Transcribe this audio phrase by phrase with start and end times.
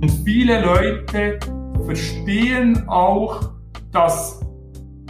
[0.00, 1.38] Und viele Leute
[1.84, 3.50] verstehen auch,
[3.92, 4.40] dass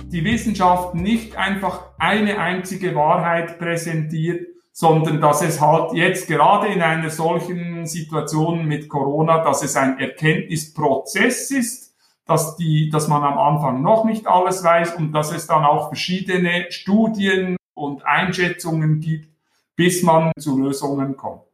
[0.06, 6.82] die Wissenschaft nicht einfach eine einzige Wahrheit präsentiert, sondern dass es halt jetzt gerade in
[6.82, 11.94] einer solchen Situation mit Corona, dass es ein Erkenntnisprozess ist,
[12.26, 15.86] dass die, dass man am Anfang noch nicht alles weiß und dass es dann auch
[15.88, 19.28] verschiedene Studien und Einschätzungen gibt,
[19.76, 21.49] bis man zu Lösungen kommt.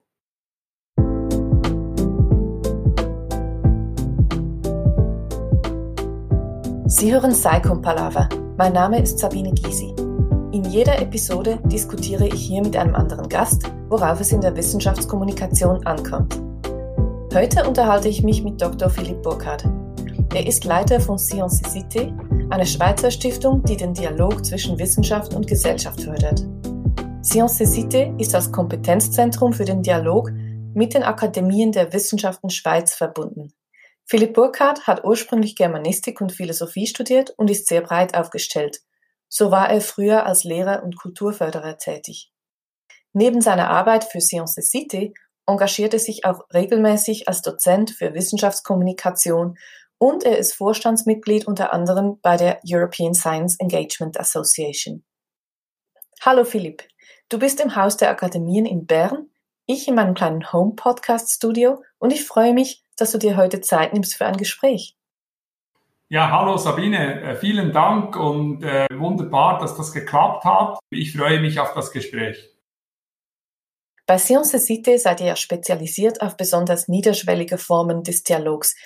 [6.98, 8.26] Sie hören Psychom Palaver.
[8.56, 9.94] Mein Name ist Sabine Gysi.
[10.52, 15.86] In jeder Episode diskutiere ich hier mit einem anderen Gast, worauf es in der Wissenschaftskommunikation
[15.86, 16.40] ankommt.
[17.34, 18.88] Heute unterhalte ich mich mit Dr.
[18.88, 19.68] Philipp Burkhardt.
[20.32, 22.14] Er ist Leiter von Science Cité,
[22.48, 26.46] einer Schweizer Stiftung, die den Dialog zwischen Wissenschaft und Gesellschaft fördert.
[27.22, 30.32] Science Cité ist als Kompetenzzentrum für den Dialog
[30.72, 33.52] mit den Akademien der Wissenschaften Schweiz verbunden.
[34.08, 38.78] Philipp Burkhardt hat ursprünglich Germanistik und Philosophie studiert und ist sehr breit aufgestellt.
[39.28, 42.30] So war er früher als Lehrer und Kulturförderer tätig.
[43.12, 45.12] Neben seiner Arbeit für Sciences Cité
[45.44, 49.58] engagiert er sich auch regelmäßig als Dozent für Wissenschaftskommunikation
[49.98, 55.04] und er ist Vorstandsmitglied unter anderem bei der European Science Engagement Association.
[56.20, 56.84] Hallo Philipp,
[57.28, 59.30] du bist im Haus der Akademien in Bern,
[59.66, 64.14] ich in meinem kleinen Home-Podcast-Studio und ich freue mich, dass du dir heute Zeit nimmst
[64.14, 64.96] für ein Gespräch.
[66.08, 70.78] Ja, hallo Sabine, äh, vielen Dank und äh, wunderbar, dass das geklappt hat.
[70.90, 72.50] Ich freue mich auf das Gespräch.
[74.06, 78.76] Bei Science Cité seid ihr ja spezialisiert auf besonders niederschwellige Formen des Dialogs.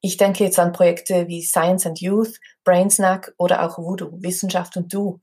[0.00, 4.94] Ich denke jetzt an Projekte wie Science and Youth, Brainsnack oder auch Voodoo, Wissenschaft und
[4.94, 5.20] Du.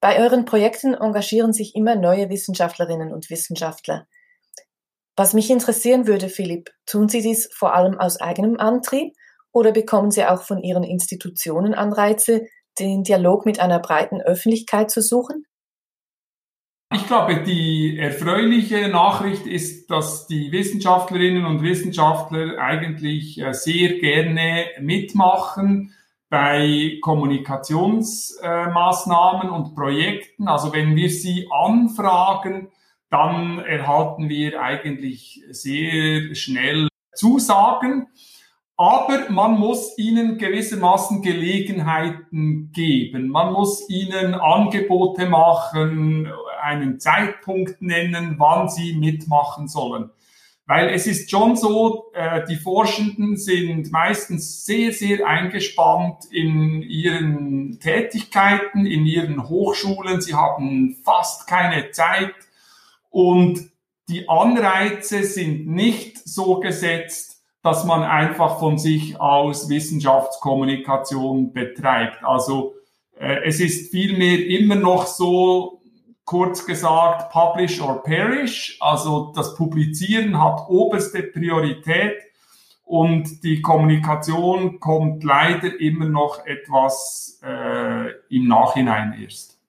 [0.00, 4.06] Bei euren Projekten engagieren sich immer neue Wissenschaftlerinnen und Wissenschaftler.
[5.16, 9.12] Was mich interessieren würde, Philipp, tun Sie dies vor allem aus eigenem Antrieb
[9.52, 12.46] oder bekommen Sie auch von Ihren Institutionen Anreize,
[12.78, 15.44] den Dialog mit einer breiten Öffentlichkeit zu suchen?
[16.92, 24.64] Ich glaube, die erfreuliche Nachricht ist, dass die Wissenschaftlerinnen und Wissenschaftler eigentlich äh, sehr gerne
[24.80, 25.94] mitmachen
[26.28, 30.48] bei Kommunikationsmaßnahmen und Projekten.
[30.48, 32.72] Also wenn wir sie anfragen,
[33.10, 38.06] dann erhalten wir eigentlich sehr schnell Zusagen.
[38.76, 43.28] Aber man muss ihnen gewissermaßen Gelegenheiten geben.
[43.28, 46.32] Man muss ihnen Angebote machen,
[46.62, 50.10] einen Zeitpunkt nennen, wann sie mitmachen sollen.
[50.64, 57.80] Weil es ist schon so, äh, die Forschenden sind meistens sehr, sehr eingespannt in ihren
[57.80, 60.20] Tätigkeiten, in ihren Hochschulen.
[60.20, 62.34] Sie haben fast keine Zeit
[63.10, 63.70] und
[64.08, 72.24] die Anreize sind nicht so gesetzt, dass man einfach von sich aus Wissenschaftskommunikation betreibt.
[72.24, 72.74] Also
[73.18, 75.82] äh, es ist vielmehr immer noch so,
[76.24, 78.78] kurz gesagt, publish or perish.
[78.80, 82.16] Also das Publizieren hat oberste Priorität
[82.84, 89.59] und die Kommunikation kommt leider immer noch etwas äh, im Nachhinein erst.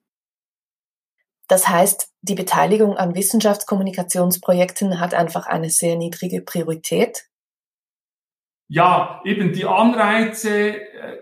[1.52, 7.26] Das heißt, die Beteiligung an Wissenschaftskommunikationsprojekten hat einfach eine sehr niedrige Priorität.
[8.68, 11.18] Ja, eben die Anreize äh,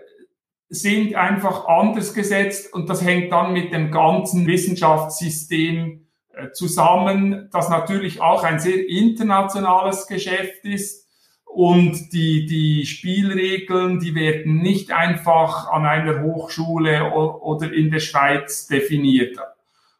[0.69, 7.67] sind einfach anders gesetzt und das hängt dann mit dem ganzen Wissenschaftssystem äh, zusammen, das
[7.67, 11.09] natürlich auch ein sehr internationales Geschäft ist
[11.43, 18.67] und die, die Spielregeln, die werden nicht einfach an einer Hochschule oder in der Schweiz
[18.67, 19.37] definiert.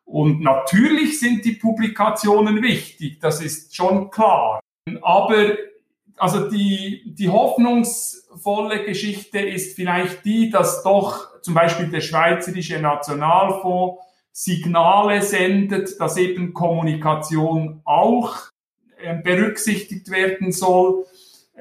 [0.05, 4.59] Und natürlich sind die Publikationen wichtig, das ist schon klar.
[5.01, 5.55] Aber
[6.17, 14.01] also die, die hoffnungsvolle Geschichte ist vielleicht die, dass doch zum Beispiel der Schweizerische Nationalfonds
[14.31, 18.35] Signale sendet, dass eben Kommunikation auch
[18.97, 21.05] äh, berücksichtigt werden soll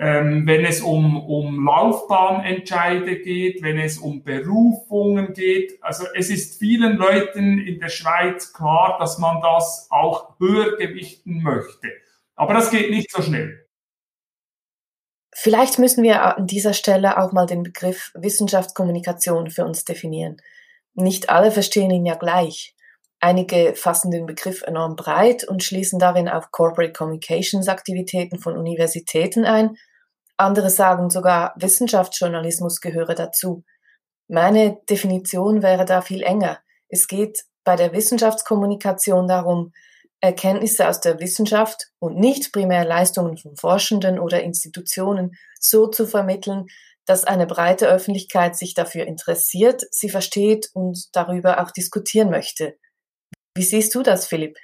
[0.00, 5.79] ähm, wenn es um, um Laufbahnentscheide geht, wenn es um Berufungen geht.
[5.82, 11.43] Also es ist vielen Leuten in der Schweiz klar, dass man das auch höher gewichten
[11.43, 11.88] möchte.
[12.35, 13.67] Aber das geht nicht so schnell.
[15.35, 20.38] Vielleicht müssen wir an dieser Stelle auch mal den Begriff Wissenschaftskommunikation für uns definieren.
[20.94, 22.75] Nicht alle verstehen ihn ja gleich.
[23.20, 29.44] Einige fassen den Begriff enorm breit und schließen darin auch Corporate Communications Aktivitäten von Universitäten
[29.44, 29.76] ein
[30.40, 33.64] andere sagen sogar, Wissenschaftsjournalismus gehöre dazu.
[34.28, 36.58] Meine Definition wäre da viel enger.
[36.88, 39.72] Es geht bei der Wissenschaftskommunikation darum,
[40.20, 46.66] Erkenntnisse aus der Wissenschaft und nicht primär Leistungen von Forschenden oder Institutionen so zu vermitteln,
[47.06, 52.76] dass eine breite Öffentlichkeit sich dafür interessiert, sie versteht und darüber auch diskutieren möchte.
[53.56, 54.56] Wie siehst du das, Philipp?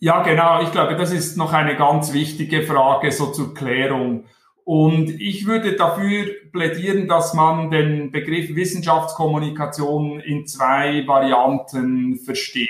[0.00, 0.62] Ja, genau.
[0.62, 4.24] Ich glaube, das ist noch eine ganz wichtige Frage so zur Klärung.
[4.64, 12.68] Und ich würde dafür plädieren, dass man den Begriff Wissenschaftskommunikation in zwei Varianten versteht.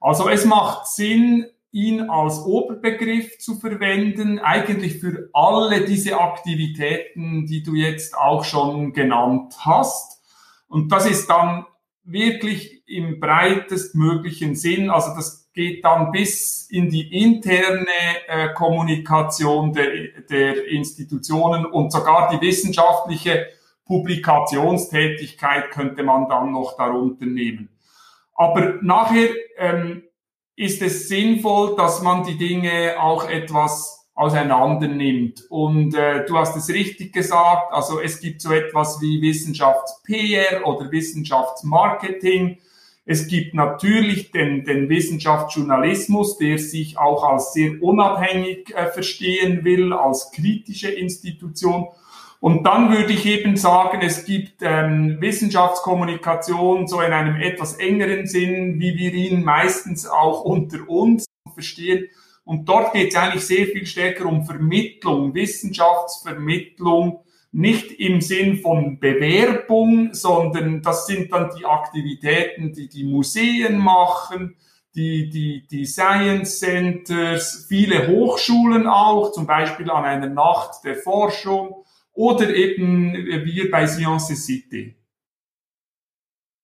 [0.00, 7.62] Also es macht Sinn, ihn als Oberbegriff zu verwenden, eigentlich für alle diese Aktivitäten, die
[7.62, 10.22] du jetzt auch schon genannt hast.
[10.66, 11.66] Und das ist dann
[12.04, 17.88] wirklich im breitestmöglichen Sinn, also das geht dann bis in die interne
[18.28, 19.90] äh, Kommunikation der,
[20.30, 23.48] der Institutionen und sogar die wissenschaftliche
[23.84, 27.70] Publikationstätigkeit könnte man dann noch darunter nehmen.
[28.34, 30.04] Aber nachher ähm,
[30.54, 35.42] ist es sinnvoll, dass man die Dinge auch etwas auseinander nimmt.
[35.50, 40.92] Und äh, du hast es richtig gesagt, also es gibt so etwas wie Wissenschafts-PR oder
[40.92, 42.58] Wissenschaftsmarketing.
[43.10, 49.94] Es gibt natürlich den, den Wissenschaftsjournalismus, der sich auch als sehr unabhängig äh, verstehen will,
[49.94, 51.86] als kritische Institution.
[52.38, 58.26] Und dann würde ich eben sagen, es gibt ähm, Wissenschaftskommunikation so in einem etwas engeren
[58.26, 62.08] Sinn, wie wir ihn meistens auch unter uns verstehen.
[62.44, 67.20] Und dort geht es eigentlich sehr viel stärker um Vermittlung, Wissenschaftsvermittlung,
[67.50, 74.56] nicht im Sinn von Bewerbung, sondern das sind dann die Aktivitäten, die die Museen machen,
[74.94, 81.84] die, die, die Science Centers, viele Hochschulen auch, zum Beispiel an einer Nacht der Forschung
[82.12, 84.96] oder eben wir bei Science City.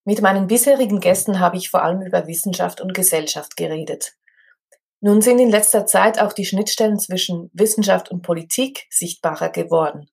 [0.05, 4.17] Mit meinen bisherigen Gästen habe ich vor allem über Wissenschaft und Gesellschaft geredet.
[5.01, 10.09] Nun sind in letzter Zeit auch die Schnittstellen zwischen Wissenschaft und Politik sichtbarer geworden.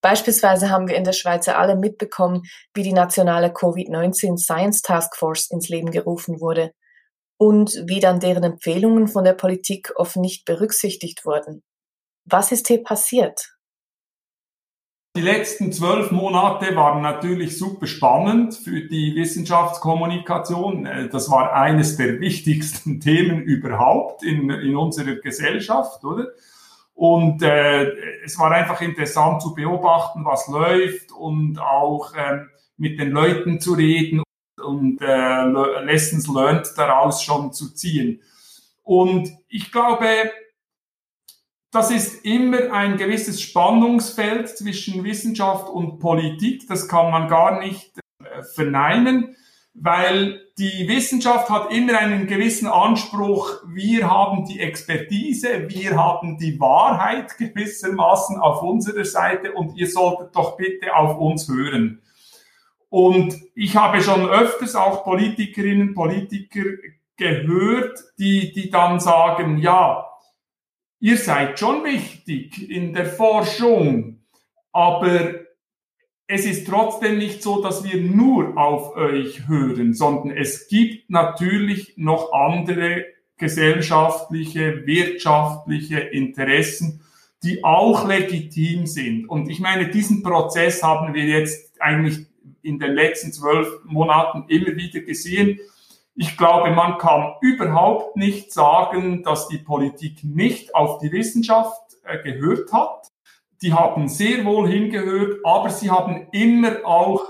[0.00, 2.42] Beispielsweise haben wir in der Schweiz alle mitbekommen,
[2.74, 6.72] wie die nationale Covid-19 Science Task Force ins Leben gerufen wurde
[7.38, 11.62] und wie dann deren Empfehlungen von der Politik oft nicht berücksichtigt wurden.
[12.24, 13.56] Was ist hier passiert?
[15.16, 20.86] Die letzten zwölf Monate waren natürlich super spannend für die Wissenschaftskommunikation.
[20.86, 26.28] Äh, das war eines der wichtigsten Themen überhaupt in, in unserer Gesellschaft, oder?
[26.94, 27.90] Und äh,
[28.24, 32.40] es war einfach interessant zu beobachten, was läuft und auch äh,
[32.76, 34.22] mit den Leuten zu reden
[34.62, 35.44] und äh,
[35.82, 38.22] Lessons learned daraus schon zu ziehen.
[38.82, 40.30] Und ich glaube,
[41.70, 46.66] das ist immer ein gewisses Spannungsfeld zwischen Wissenschaft und Politik.
[46.66, 47.92] Das kann man gar nicht
[48.24, 49.36] äh, verneinen,
[49.74, 53.62] weil die Wissenschaft hat immer einen gewissen Anspruch.
[53.66, 60.36] Wir haben die Expertise, wir haben die Wahrheit gewissermaßen auf unserer Seite und ihr solltet
[60.36, 62.02] doch bitte auf uns hören.
[62.90, 66.64] Und ich habe schon öfters auch Politikerinnen, Politiker
[67.16, 70.10] gehört, die, die dann sagen, ja,
[70.98, 74.20] ihr seid schon wichtig in der Forschung,
[74.72, 75.36] aber
[76.32, 81.94] es ist trotzdem nicht so, dass wir nur auf euch hören, sondern es gibt natürlich
[81.96, 83.04] noch andere
[83.36, 87.02] gesellschaftliche, wirtschaftliche Interessen,
[87.42, 89.28] die auch legitim sind.
[89.28, 92.26] Und ich meine, diesen Prozess haben wir jetzt eigentlich
[92.62, 95.58] in den letzten zwölf Monaten immer wieder gesehen.
[96.14, 102.22] Ich glaube, man kann überhaupt nicht sagen, dass die Politik nicht auf die Wissenschaft äh,
[102.22, 103.09] gehört hat.
[103.62, 107.22] Die haben sehr wohl hingehört, aber sie haben immer auch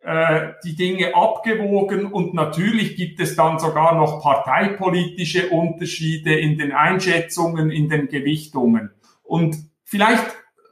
[0.00, 6.72] äh, die Dinge abgewogen und natürlich gibt es dann sogar noch parteipolitische Unterschiede in den
[6.72, 8.92] Einschätzungen, in den Gewichtungen.
[9.22, 10.24] Und vielleicht,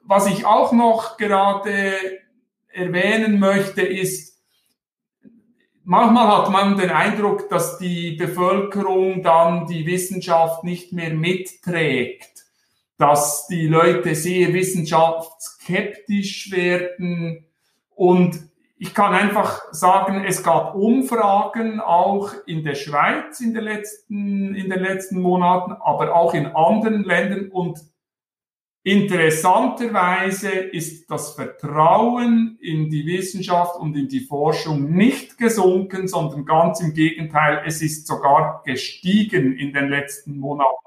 [0.05, 1.93] was ich auch noch gerade
[2.73, 4.41] erwähnen möchte, ist,
[5.83, 12.36] manchmal hat man den Eindruck, dass die Bevölkerung dann die Wissenschaft nicht mehr mitträgt,
[12.99, 17.47] dass die Leute sehr wissenschaftsskeptisch werden
[17.95, 18.39] und
[18.79, 24.69] ich kann einfach sagen, es gab Umfragen auch in der Schweiz in den letzten, in
[24.69, 27.81] den letzten Monaten, aber auch in anderen Ländern und
[28.87, 36.81] Interessanterweise ist das Vertrauen in die Wissenschaft und in die Forschung nicht gesunken, sondern ganz
[36.81, 40.86] im Gegenteil, es ist sogar gestiegen in den letzten Monaten.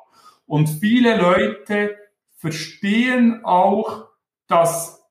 [0.50, 1.96] Und viele Leute
[2.36, 4.08] verstehen auch,
[4.48, 5.08] dass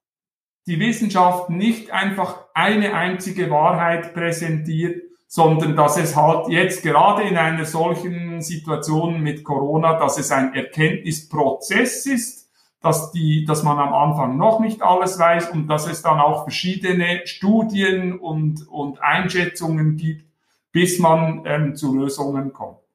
[0.67, 7.37] die Wissenschaft nicht einfach eine einzige Wahrheit präsentiert, sondern dass es halt jetzt gerade in
[7.37, 13.95] einer solchen Situation mit Corona, dass es ein Erkenntnisprozess ist, dass die, dass man am
[13.95, 19.97] Anfang noch nicht alles weiß und dass es dann auch verschiedene Studien und, und Einschätzungen
[19.97, 20.25] gibt,
[20.73, 22.88] bis man ähm, zu Lösungen kommt.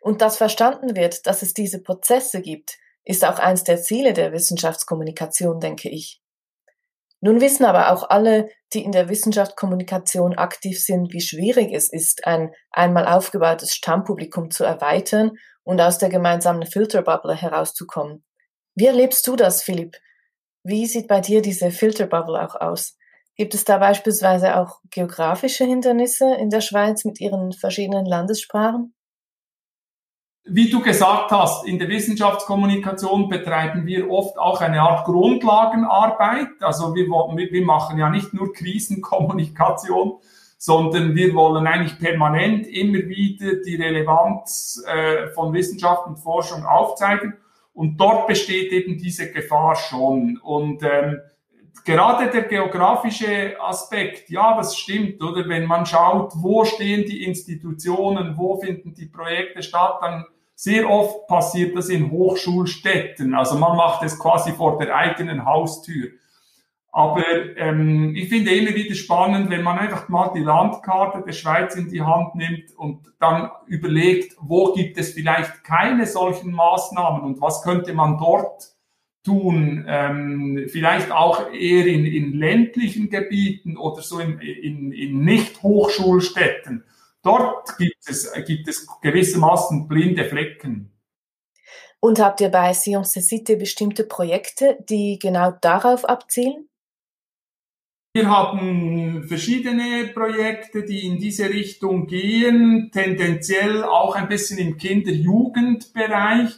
[0.00, 4.32] Und dass verstanden wird, dass es diese Prozesse gibt, ist auch eins der Ziele der
[4.32, 6.20] Wissenschaftskommunikation, denke ich.
[7.20, 12.26] Nun wissen aber auch alle, die in der Wissenschaftskommunikation aktiv sind, wie schwierig es ist,
[12.26, 18.24] ein einmal aufgebautes Stammpublikum zu erweitern und aus der gemeinsamen Filterbubble herauszukommen.
[18.74, 19.96] Wie erlebst du das, Philipp?
[20.64, 22.96] Wie sieht bei dir diese Filterbubble auch aus?
[23.36, 28.94] Gibt es da beispielsweise auch geografische Hindernisse in der Schweiz mit ihren verschiedenen Landessprachen?
[30.46, 36.48] Wie du gesagt hast, in der Wissenschaftskommunikation betreiben wir oft auch eine Art Grundlagenarbeit.
[36.60, 40.18] Also wir, wir machen ja nicht nur Krisenkommunikation,
[40.58, 47.38] sondern wir wollen eigentlich permanent immer wieder die Relevanz äh, von Wissenschaft und Forschung aufzeigen.
[47.72, 50.38] Und dort besteht eben diese Gefahr schon.
[50.42, 51.20] Und ähm,
[51.86, 55.48] gerade der geografische Aspekt, ja, das stimmt, oder?
[55.48, 60.26] Wenn man schaut, wo stehen die Institutionen, wo finden die Projekte statt, dann
[60.64, 63.34] sehr oft passiert das in Hochschulstädten.
[63.34, 66.08] Also man macht es quasi vor der eigenen Haustür.
[66.90, 67.22] Aber
[67.56, 71.90] ähm, ich finde immer wieder spannend, wenn man einfach mal die Landkarte der Schweiz in
[71.90, 77.62] die Hand nimmt und dann überlegt, wo gibt es vielleicht keine solchen Maßnahmen und was
[77.62, 78.72] könnte man dort
[79.22, 86.84] tun, ähm, vielleicht auch eher in, in ländlichen Gebieten oder so in, in, in Nicht-Hochschulstädten.
[87.24, 90.90] Dort gibt es, gibt es gewissermaßen blinde Flecken.
[91.98, 96.68] Und habt ihr bei Science Cité bestimmte Projekte, die genau darauf abzielen?
[98.12, 106.50] Wir haben verschiedene Projekte, die in diese Richtung gehen, tendenziell auch ein bisschen im Kinder-Jugend-Bereich.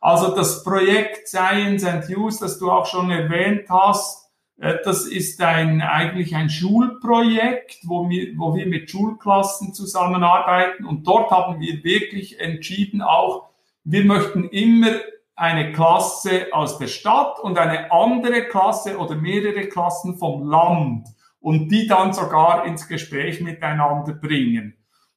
[0.00, 4.25] Also das Projekt Science and Use, das du auch schon erwähnt hast,
[4.58, 10.86] das ist ein, eigentlich ein Schulprojekt, wo wir, wo wir mit Schulklassen zusammenarbeiten.
[10.86, 13.50] Und dort haben wir wirklich entschieden auch,
[13.84, 14.92] wir möchten immer
[15.34, 21.08] eine Klasse aus der Stadt und eine andere Klasse oder mehrere Klassen vom Land
[21.40, 24.74] und die dann sogar ins Gespräch miteinander bringen.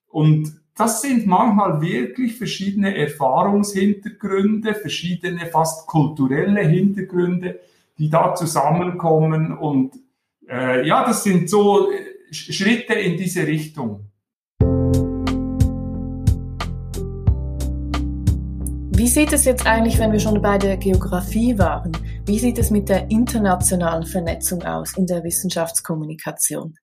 [0.09, 7.59] Und das sind manchmal wirklich verschiedene Erfahrungshintergründe, verschiedene fast kulturelle Hintergründe,
[7.99, 9.55] die da zusammenkommen.
[9.55, 9.95] Und
[10.49, 14.09] äh, ja, das sind so äh, Schritte in diese Richtung.
[18.99, 21.91] Wie sieht es jetzt eigentlich, wenn wir schon bei der Geografie waren?
[22.25, 26.75] Wie sieht es mit der internationalen Vernetzung aus in der Wissenschaftskommunikation?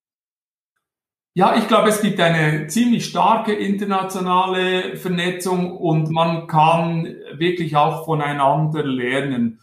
[1.35, 7.05] Ja, ich glaube, es gibt eine ziemlich starke internationale Vernetzung und man kann
[7.37, 9.61] wirklich auch voneinander lernen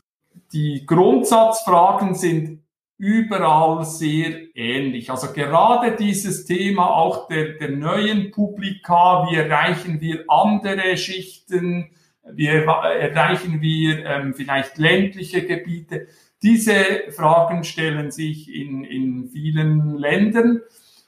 [0.53, 2.63] die Grundsatzfragen sind
[2.97, 5.09] überall sehr ähnlich.
[5.09, 11.89] Also gerade dieses Thema auch der, der neuen Publika, wie erreichen wir andere Schichten,
[12.31, 16.07] wie erreichen wir ähm, vielleicht ländliche Gebiete,
[16.41, 20.61] diese Fragen stellen sich in, in vielen Ländern.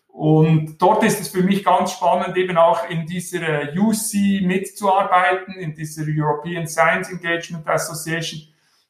[0.08, 5.76] Und dort ist es für mich ganz spannend, eben auch in dieser UC mitzuarbeiten, in
[5.76, 8.48] dieser European Science Engagement Association,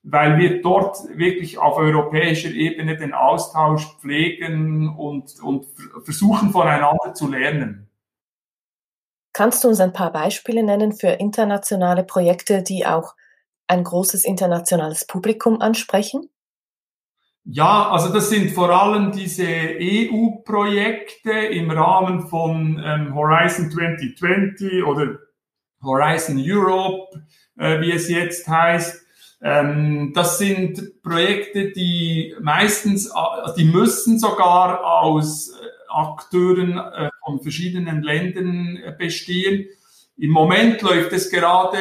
[0.08, 5.66] weil wir dort wirklich auf europäischer Ebene den Austausch pflegen und, und
[6.04, 7.90] versuchen voneinander zu lernen.
[9.34, 13.16] Kannst du uns ein paar Beispiele nennen für internationale Projekte, die auch
[13.68, 16.30] ein großes internationales Publikum ansprechen?
[17.44, 25.18] Ja, also das sind vor allem diese EU-Projekte im Rahmen von ähm, Horizon 2020 oder
[25.84, 27.24] Horizon Europe,
[27.58, 29.05] äh, wie es jetzt heißt.
[29.46, 35.54] Ähm, das sind Projekte, die meistens, äh, die müssen sogar aus äh,
[35.88, 39.68] Akteuren äh, von verschiedenen Ländern bestehen.
[40.18, 41.78] Im Moment läuft es gerade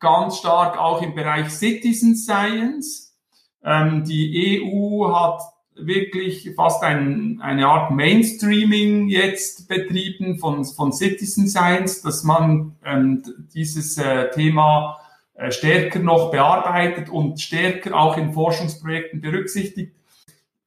[0.00, 3.16] ganz stark auch im Bereich Citizen Science.
[3.64, 5.40] Ähm, die EU hat
[5.74, 13.22] wirklich fast ein, eine Art Mainstreaming jetzt betrieben von, von Citizen Science, dass man ähm,
[13.54, 13.98] dieses
[14.34, 15.01] Thema
[15.50, 19.94] stärker noch bearbeitet und stärker auch in Forschungsprojekten berücksichtigt.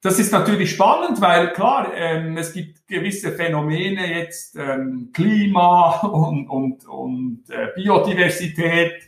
[0.02, 6.48] Das ist natürlich spannend, weil klar, ähm, es gibt gewisse Phänomene jetzt, ähm, Klima und,
[6.48, 9.02] und, und äh, Biodiversität,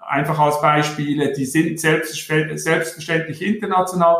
[0.00, 4.16] einfach als Beispiele, die sind selbstverständlich international.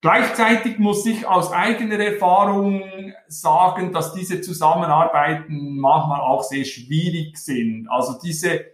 [0.00, 2.84] Gleichzeitig muss ich aus eigener Erfahrung
[3.26, 7.88] sagen, dass diese Zusammenarbeiten manchmal auch sehr schwierig sind.
[7.90, 8.64] Also diese,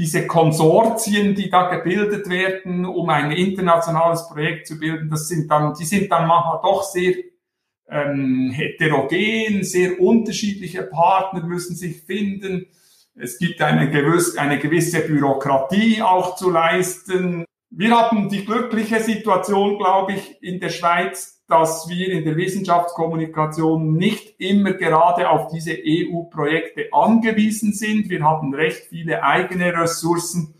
[0.00, 5.74] diese Konsortien, die da gebildet werden, um ein internationales Projekt zu bilden, das sind dann,
[5.78, 7.16] die sind dann manchmal doch sehr
[7.86, 12.68] ähm, heterogen, sehr unterschiedliche Partner müssen sich finden.
[13.14, 17.44] Es gibt eine, gewisse, eine gewisse Bürokratie auch zu leisten.
[17.72, 23.94] Wir haben die glückliche Situation, glaube ich, in der Schweiz, dass wir in der Wissenschaftskommunikation
[23.94, 28.08] nicht immer gerade auf diese EU-Projekte angewiesen sind.
[28.08, 30.54] Wir haben recht viele eigene Ressourcen.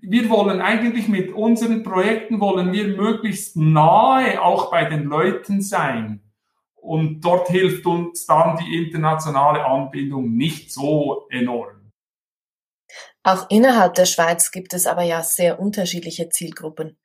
[0.00, 6.22] Wir wollen eigentlich mit unseren Projekten, wollen wir möglichst nahe auch bei den Leuten sein.
[6.76, 11.77] Und dort hilft uns dann die internationale Anbindung nicht so enorm.
[13.28, 16.96] Auch innerhalb der Schweiz gibt es aber ja sehr unterschiedliche Zielgruppen.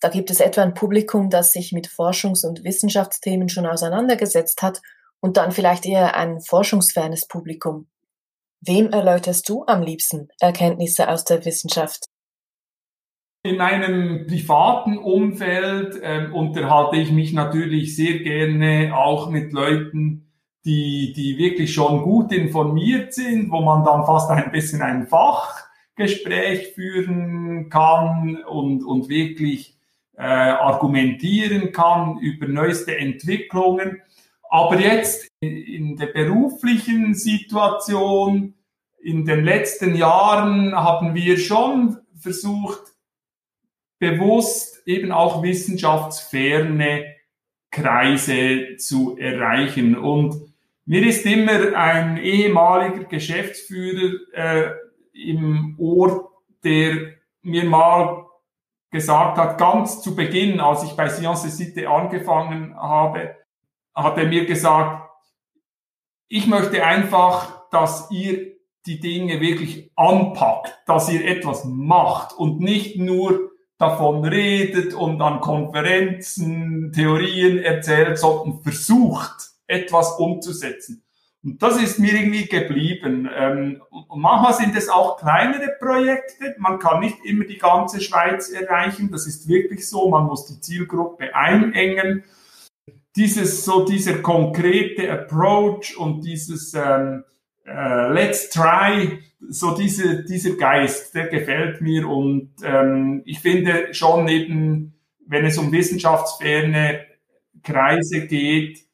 [0.00, 4.80] Da gibt es etwa ein Publikum, das sich mit Forschungs- und Wissenschaftsthemen schon auseinandergesetzt hat
[5.20, 7.86] und dann vielleicht eher ein forschungsfernes Publikum.
[8.62, 12.06] Wem erläuterst du am liebsten Erkenntnisse aus der Wissenschaft?
[13.42, 20.31] In meinem privaten Umfeld äh, unterhalte ich mich natürlich sehr gerne auch mit Leuten,
[20.64, 26.72] die, die wirklich schon gut informiert sind, wo man dann fast ein bisschen ein Fachgespräch
[26.74, 29.76] führen kann und, und wirklich
[30.16, 34.02] äh, argumentieren kann über neueste Entwicklungen.
[34.50, 38.54] Aber jetzt in der beruflichen Situation,
[39.02, 42.82] in den letzten Jahren haben wir schon versucht,
[43.98, 47.06] bewusst eben auch wissenschaftsferne
[47.70, 49.96] Kreise zu erreichen.
[49.96, 50.51] Und
[50.84, 54.70] mir ist immer ein ehemaliger Geschäftsführer äh,
[55.12, 56.30] im Ohr,
[56.64, 58.26] der mir mal
[58.90, 63.36] gesagt hat, ganz zu Beginn, als ich bei Science Cité angefangen habe,
[63.94, 65.10] hat er mir gesagt,
[66.28, 68.52] ich möchte einfach, dass ihr
[68.86, 75.40] die Dinge wirklich anpackt, dass ihr etwas macht und nicht nur davon redet und an
[75.40, 81.02] Konferenzen Theorien erzählt, sondern versucht, etwas umzusetzen.
[81.44, 83.28] Und das ist mir irgendwie geblieben.
[83.34, 83.82] Ähm,
[84.14, 86.54] manchmal sind es auch kleinere Projekte.
[86.58, 89.10] Man kann nicht immer die ganze Schweiz erreichen.
[89.10, 90.08] Das ist wirklich so.
[90.08, 92.22] Man muss die Zielgruppe einengen.
[93.16, 97.24] Dieses, so dieser konkrete Approach und dieses ähm,
[97.66, 102.08] äh, Let's try, so diese, dieser Geist, der gefällt mir.
[102.08, 104.94] Und ähm, ich finde schon eben,
[105.26, 107.00] wenn es um wissenschaftsferne
[107.64, 108.86] Kreise geht,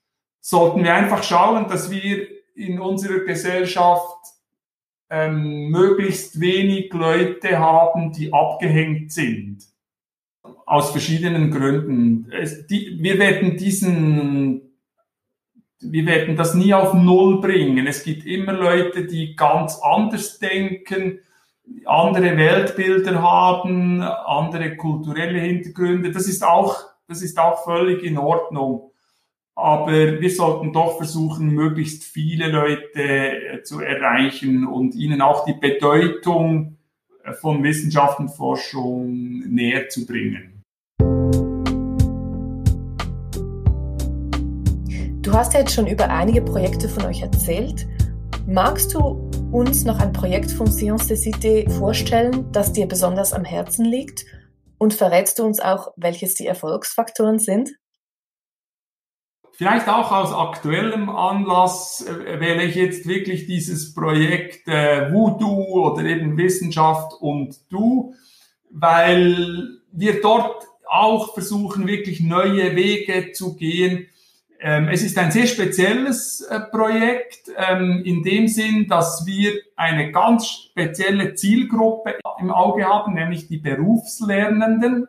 [0.49, 4.17] sollten wir einfach schauen, dass wir in unserer Gesellschaft
[5.11, 9.59] ähm, möglichst wenig Leute haben, die abgehängt sind.
[10.65, 12.33] Aus verschiedenen Gründen.
[12.33, 14.75] Es, die, wir werden diesen,
[15.81, 17.87] wir werden das nie auf Null bringen.
[17.87, 21.19] Es gibt immer Leute, die ganz anders denken,
[21.85, 26.11] andere Weltbilder haben, andere kulturelle Hintergründe.
[26.11, 28.93] Das ist auch, das ist auch völlig in Ordnung
[29.59, 35.55] aber wir sollten doch versuchen, möglichst viele Leute äh, zu erreichen und ihnen auch die
[35.55, 36.77] Bedeutung
[37.25, 40.63] äh, von Wissenschaft und Forschung näher zu bringen.
[45.23, 47.89] Du hast ja jetzt schon über einige Projekte von euch erzählt.
[48.47, 53.45] Magst du uns noch ein Projekt von Science de Cité vorstellen, das dir besonders am
[53.45, 54.25] Herzen liegt?
[54.79, 57.71] Und verrätst du uns auch, welches die Erfolgsfaktoren sind?
[59.59, 66.05] Vielleicht auch aus aktuellem Anlass äh, wähle ich jetzt wirklich dieses Projekt äh, Voodoo oder
[66.05, 68.15] eben Wissenschaft und Du,
[68.71, 74.07] weil wir dort auch versuchen, wirklich neue Wege zu gehen.
[74.61, 80.13] Ähm, es ist ein sehr spezielles äh, Projekt ähm, in dem Sinn, dass wir eine
[80.13, 85.09] ganz spezielle Zielgruppe im Auge haben, nämlich die Berufslernenden.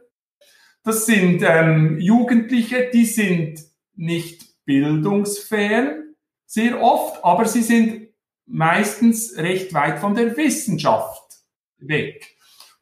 [0.84, 3.69] Das sind ähm, Jugendliche, die sind
[4.00, 8.08] nicht bildungsfern, sehr oft, aber sie sind
[8.46, 11.40] meistens recht weit von der Wissenschaft
[11.78, 12.36] weg.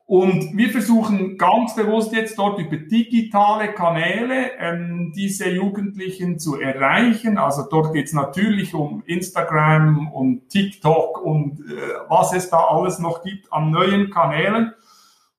[0.06, 7.38] Und wir versuchen ganz bewusst jetzt dort über digitale Kanäle ähm, diese Jugendlichen zu erreichen.
[7.38, 11.73] Also dort geht es natürlich um Instagram und TikTok und äh,
[12.08, 14.71] was es da alles noch gibt an neuen Kanälen.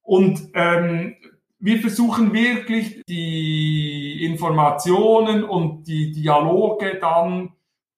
[0.02, 1.16] Und ähm,
[1.60, 7.52] wir versuchen wirklich die Informationen und die Dialoge dann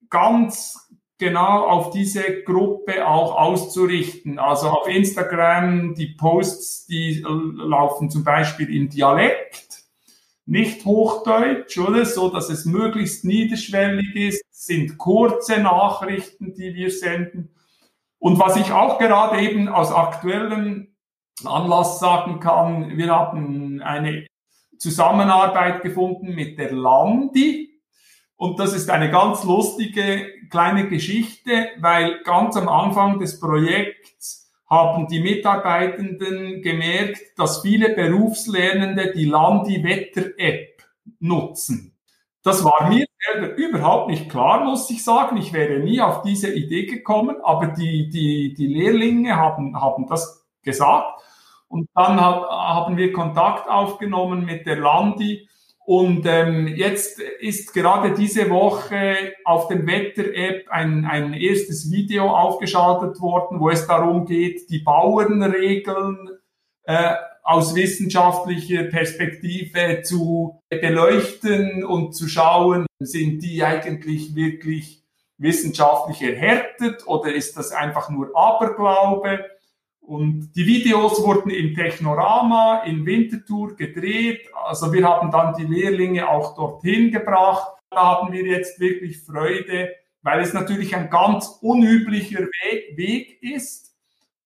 [0.08, 4.38] ganz genau auf diese Gruppe auch auszurichten.
[4.38, 9.84] Also auf Instagram, die Posts, die laufen zum Beispiel im Dialekt.
[10.46, 12.04] nicht Hochdeutsch, oder?
[12.04, 17.50] So, dass es möglichst niederschwellig ist, sind kurze Nachrichten, die wir senden.
[18.18, 20.89] Und was ich auch gerade eben aus aktuellem
[21.46, 24.26] Anlass sagen kann, wir haben eine
[24.78, 27.80] Zusammenarbeit gefunden mit der Landi.
[28.36, 35.08] Und das ist eine ganz lustige kleine Geschichte, weil ganz am Anfang des Projekts haben
[35.08, 40.82] die Mitarbeitenden gemerkt, dass viele Berufslernende die Landi-Wetter-App
[41.18, 41.98] nutzen.
[42.42, 45.36] Das war mir selber überhaupt nicht klar, muss ich sagen.
[45.36, 50.46] Ich wäre nie auf diese Idee gekommen, aber die, die, die Lehrlinge haben, haben das
[50.62, 51.20] gesagt.
[51.70, 55.48] Und dann haben wir Kontakt aufgenommen mit der Landi
[55.92, 63.20] und ähm, jetzt ist gerade diese Woche auf dem Wetter-App ein, ein erstes Video aufgeschaltet
[63.20, 66.28] worden, wo es darum geht, die Bauernregeln
[66.84, 75.02] äh, aus wissenschaftlicher Perspektive zu beleuchten und zu schauen, sind die eigentlich wirklich
[75.38, 79.44] wissenschaftlich erhärtet oder ist das einfach nur Aberglaube?
[80.10, 84.40] Und die Videos wurden im Technorama in Winterthur gedreht.
[84.64, 87.78] Also wir haben dann die Lehrlinge auch dorthin gebracht.
[87.90, 89.90] Da haben wir jetzt wirklich Freude,
[90.22, 92.40] weil es natürlich ein ganz unüblicher
[92.96, 93.94] Weg, ist,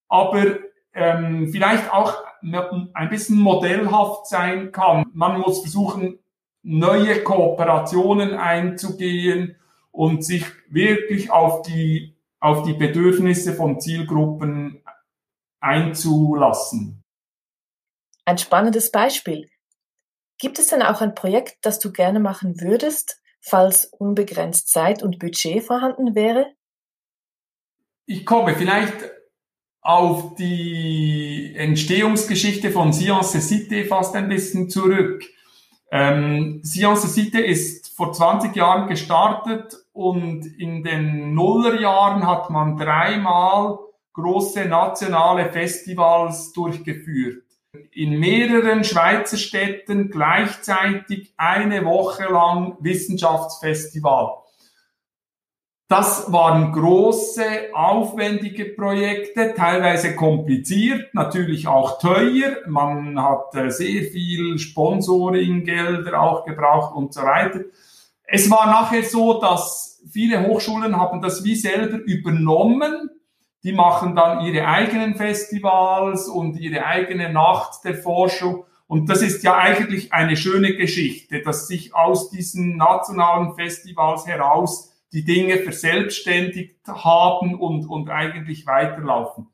[0.07, 0.59] aber
[0.93, 5.07] ähm, vielleicht auch ein bisschen modellhaft sein kann.
[5.15, 6.19] Man muss versuchen,
[6.63, 9.57] neue Kooperationen einzugehen
[9.93, 14.84] und sich wirklich auf die, auf die Bedürfnisse von Zielgruppen
[15.65, 17.03] einzulassen.
[18.25, 19.49] Ein spannendes Beispiel.
[20.39, 25.19] Gibt es denn auch ein Projekt, das du gerne machen würdest, falls unbegrenzt Zeit und
[25.19, 26.47] Budget vorhanden wäre?
[28.07, 28.95] Ich komme vielleicht
[29.81, 35.25] auf die Entstehungsgeschichte von Science Cité fast ein bisschen zurück.
[35.91, 43.79] Ähm, Science Cité ist vor 20 Jahren gestartet und in den Nullerjahren hat man dreimal
[44.15, 47.43] große nationale Festivals durchgeführt.
[47.91, 54.33] In mehreren Schweizer Städten gleichzeitig eine Woche lang Wissenschaftsfestival.
[55.89, 62.57] Das waren große, aufwendige Projekte, teilweise kompliziert, natürlich auch teuer.
[62.67, 67.61] Man hat äh, sehr viel Sponsoringgelder auch gebraucht und so weiter.
[68.25, 73.11] Es war nachher so, dass viele Hochschulen haben das wie selber übernommen
[73.65, 78.65] die machen dann ihre eigenen Festivals und ihre eigene Nacht der Forschung.
[78.87, 84.93] Und das ist ja eigentlich eine schöne Geschichte, dass sich aus diesen nationalen Festivals heraus
[85.13, 89.49] die Dinge verselbstständigt haben und, und eigentlich weiterlaufen.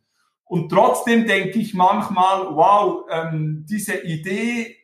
[0.45, 4.77] Und trotzdem denke ich manchmal, wow, ähm, diese Idee,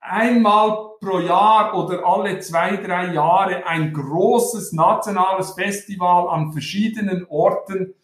[0.00, 7.94] einmal pro Jahr oder alle zwei, drei Jahre ein großes nationales Festival an verschiedenen Orten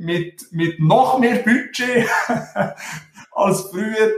[0.00, 2.08] mit, mit noch mehr Budget
[3.32, 4.12] als früher,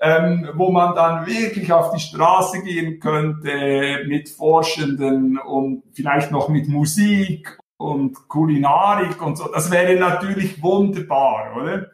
[0.00, 6.48] ähm, wo man dann wirklich auf die Straße gehen könnte mit Forschenden und vielleicht noch
[6.48, 9.48] mit Musik und Kulinarik und so.
[9.48, 11.90] Das wäre natürlich wunderbar, oder?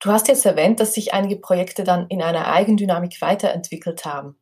[0.00, 4.38] Du hast jetzt erwähnt, dass sich einige Projekte dann in einer Eigendynamik weiterentwickelt haben.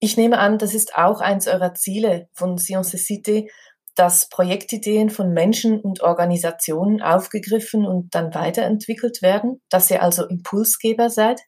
[0.00, 3.48] Ich nehme an, das ist auch eins eurer Ziele von Science Cité,
[3.98, 11.10] dass Projektideen von Menschen und Organisationen aufgegriffen und dann weiterentwickelt werden, dass ihr also Impulsgeber
[11.10, 11.40] seid?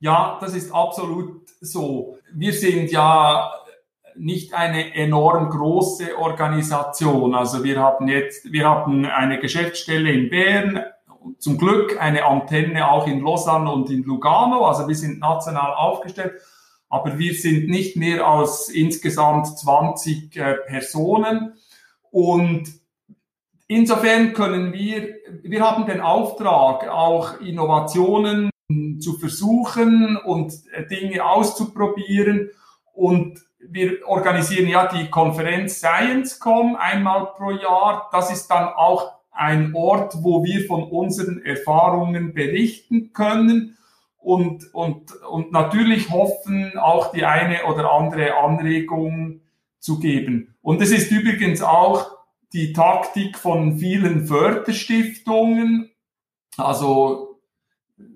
[0.00, 2.18] Ja, das ist absolut so.
[2.32, 3.52] Wir sind ja
[4.16, 7.34] nicht eine enorm große Organisation.
[7.34, 10.84] Also wir haben jetzt, wir haben eine Geschäftsstelle in Bern,
[11.38, 14.66] zum Glück eine Antenne auch in Lausanne und in Lugano.
[14.66, 16.40] Also wir sind national aufgestellt
[16.92, 21.54] aber wir sind nicht mehr als insgesamt 20 äh, Personen.
[22.10, 22.64] Und
[23.66, 25.08] insofern können wir,
[25.42, 28.50] wir haben den Auftrag, auch Innovationen
[29.00, 32.50] zu versuchen und äh, Dinge auszuprobieren.
[32.92, 38.10] Und wir organisieren ja die Konferenz ScienceCom einmal pro Jahr.
[38.12, 43.78] Das ist dann auch ein Ort, wo wir von unseren Erfahrungen berichten können
[44.22, 49.40] und, und, und natürlich hoffen, auch die eine oder andere Anregung
[49.78, 50.54] zu geben.
[50.62, 52.18] Und es ist übrigens auch
[52.52, 55.90] die Taktik von vielen Förderstiftungen.
[56.56, 57.40] Also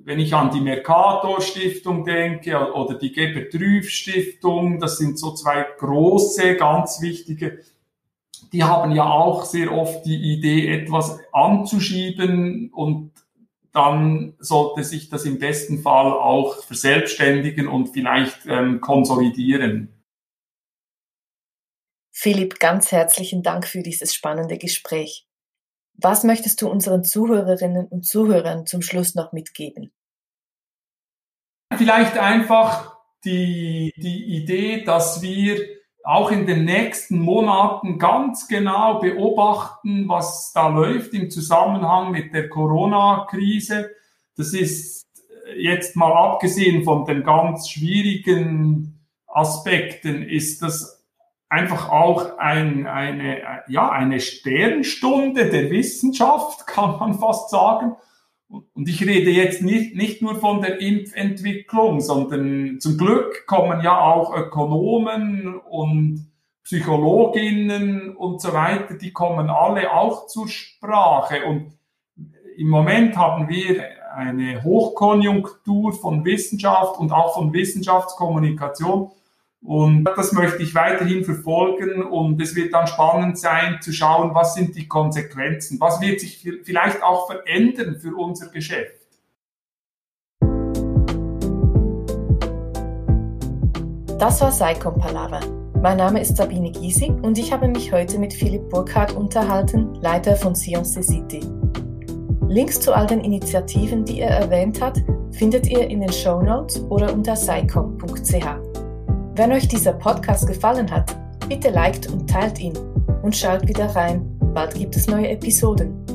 [0.04, 5.34] wenn ich an die Mercator Stiftung denke oder die Gebert Rüff Stiftung, das sind so
[5.34, 7.60] zwei große, ganz wichtige,
[8.52, 13.10] die haben ja auch sehr oft die Idee, etwas anzuschieben und
[13.76, 19.92] dann sollte sich das im besten Fall auch verselbstständigen und vielleicht ähm, konsolidieren.
[22.10, 25.28] Philipp, ganz herzlichen Dank für dieses spannende Gespräch.
[25.92, 29.92] Was möchtest du unseren Zuhörerinnen und Zuhörern zum Schluss noch mitgeben?
[31.76, 35.58] Vielleicht einfach die, die Idee, dass wir
[36.06, 42.48] auch in den nächsten Monaten ganz genau beobachten, was da läuft im Zusammenhang mit der
[42.48, 43.90] Corona-Krise.
[44.36, 45.04] Das ist
[45.56, 51.04] jetzt mal abgesehen von den ganz schwierigen Aspekten, ist das
[51.48, 57.96] einfach auch ein, eine, ja, eine Sternstunde der Wissenschaft, kann man fast sagen.
[58.48, 64.00] Und ich rede jetzt nicht, nicht nur von der Impfentwicklung, sondern zum Glück kommen ja
[64.00, 66.30] auch Ökonomen und
[66.62, 71.44] Psychologinnen und so weiter, die kommen alle auch zur Sprache.
[71.44, 71.72] Und
[72.56, 79.10] im Moment haben wir eine Hochkonjunktur von Wissenschaft und auch von Wissenschaftskommunikation.
[79.66, 84.54] Und das möchte ich weiterhin verfolgen und es wird dann spannend sein zu schauen, was
[84.54, 88.94] sind die Konsequenzen, was wird sich vielleicht auch verändern für unser Geschäft.
[94.20, 95.40] Das war Saicom Palaver.
[95.82, 100.36] Mein Name ist Sabine Gysi und ich habe mich heute mit Philipp Burkhardt unterhalten, Leiter
[100.36, 101.40] von Science City.
[102.48, 105.02] Links zu all den Initiativen, die er erwähnt hat,
[105.32, 108.65] findet ihr in den Show Notes oder unter saicom.ch.
[109.36, 111.14] Wenn euch dieser Podcast gefallen hat,
[111.46, 112.72] bitte liked und teilt ihn
[113.22, 114.24] und schaut wieder rein.
[114.54, 116.05] Bald gibt es neue Episoden.